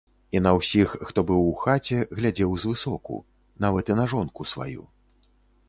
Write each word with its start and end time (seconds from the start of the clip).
І 0.37 0.39
на 0.45 0.51
ўсіх, 0.59 0.95
хто 1.09 1.23
быў 1.31 1.43
у 1.49 1.51
хаце, 1.65 1.99
глядзеў 2.21 2.57
звысоку, 2.65 3.21
нават 3.67 3.85
і 3.95 4.01
на 4.03 4.09
жонку 4.15 4.51
сваю. 4.57 4.83